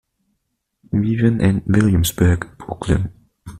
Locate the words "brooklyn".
2.57-3.11